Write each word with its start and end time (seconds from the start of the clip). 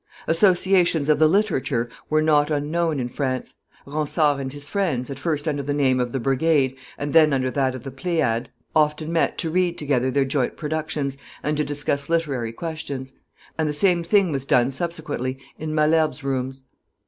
Associations 0.25 1.09
of 1.09 1.19
the 1.19 1.27
literary 1.27 1.87
were 2.09 2.23
not 2.23 2.49
unknown 2.49 2.99
in 2.99 3.07
France; 3.07 3.53
Ronsard 3.85 4.39
and 4.39 4.51
his 4.51 4.67
friends, 4.67 5.11
at 5.11 5.19
first 5.19 5.47
under 5.47 5.61
the 5.61 5.75
name 5.75 5.99
of 5.99 6.11
the 6.11 6.19
brigade 6.19 6.75
and 6.97 7.13
then 7.13 7.31
under 7.31 7.51
that 7.51 7.75
of 7.75 7.83
the 7.83 7.91
Pleiad, 7.91 8.49
often 8.75 9.13
met 9.13 9.37
to 9.37 9.51
read 9.51 9.77
together 9.77 10.09
their 10.09 10.25
joint 10.25 10.57
productions, 10.57 11.17
and 11.43 11.55
to 11.57 11.63
discuss 11.63 12.09
literary 12.09 12.51
questions; 12.51 13.13
and 13.59 13.69
the 13.69 13.73
same 13.73 14.03
thing 14.03 14.31
was 14.31 14.47
done, 14.47 14.71
subsequently, 14.71 15.37
in 15.59 15.69
Malherbe's 15.75 16.23
rooms. 16.23 16.63